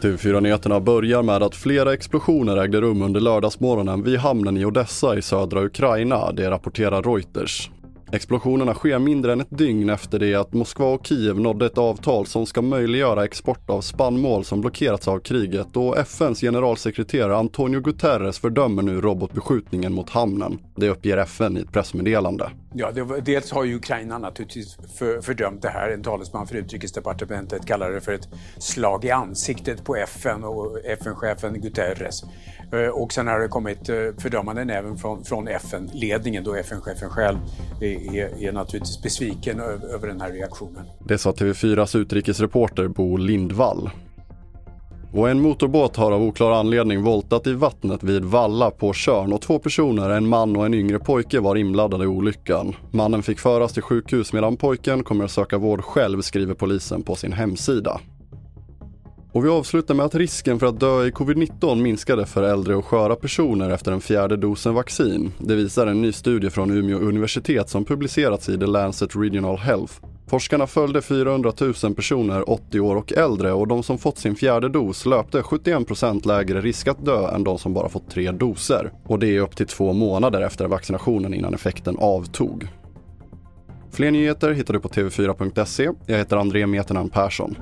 [0.00, 5.22] TV4-nyheterna börjar med att flera explosioner ägde rum under lördagsmorgonen vid hamnen i Odessa i
[5.22, 7.70] södra Ukraina, det rapporterar Reuters.
[8.12, 12.26] Explosionerna sker mindre än ett dygn efter det att Moskva och Kiev nådde ett avtal
[12.26, 18.38] som ska möjliggöra export av spannmål som blockerats av kriget och FNs generalsekreterare Antonio Guterres
[18.38, 20.58] fördömer nu robotbeskjutningen mot hamnen.
[20.76, 22.50] Det uppger FN i ett pressmeddelande.
[22.80, 25.90] Ja, det, dels har ju Ukraina naturligtvis för, fördömt det här.
[25.90, 28.28] En talesman för utrikesdepartementet kallar det för ett
[28.58, 32.22] slag i ansiktet på FN och FN-chefen Guterres.
[32.72, 37.38] Eh, och sen har det kommit eh, fördömanden även från, från FN-ledningen då FN-chefen själv
[37.80, 40.84] är, är naturligtvis besviken över den här reaktionen.
[40.98, 43.90] Det sa TV4s utrikesreporter Bo Lindvall.
[45.12, 49.40] Och en motorbåt har av oklar anledning voltat i vattnet vid Valla på Körn och
[49.40, 52.76] två personer, en man och en yngre pojke, var inblandade i olyckan.
[52.90, 57.14] Mannen fick föras till sjukhus medan pojken kommer att söka vård själv, skriver polisen på
[57.14, 58.00] sin hemsida.
[59.32, 62.84] Och vi avslutar med att risken för att dö i covid-19 minskade för äldre och
[62.84, 65.32] sköra personer efter den fjärde dosen vaccin.
[65.38, 69.94] Det visar en ny studie från Umeå universitet som publicerats i The Lancet Regional Health.
[70.28, 74.68] Forskarna följde 400 000 personer 80 år och äldre och de som fått sin fjärde
[74.68, 78.92] dos löpte 71% lägre risk att dö än de som bara fått tre doser.
[79.04, 82.68] Och det är upp till två månader efter vaccinationen innan effekten avtog.
[83.92, 85.90] Fler nyheter hittar du på tv4.se.
[86.06, 87.56] Jag heter André Metenan Persson.